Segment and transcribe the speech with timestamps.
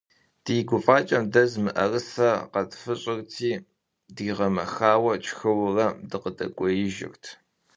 [0.43, 3.51] Ди гуфӏакӏэм дэз мыӏэрысэ къэтфыщӏырти,
[4.15, 7.23] дигъэмэхауэ тшхыуэрэ, дыкъыдэкӏуеижырт.